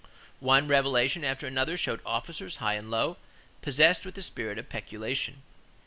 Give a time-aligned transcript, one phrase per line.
[0.39, 3.17] One revelation after another showed officers, high and low,
[3.61, 5.43] possessed with the spirit of peculation.